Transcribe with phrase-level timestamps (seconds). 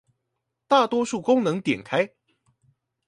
[0.67, 2.11] 大多數功能點開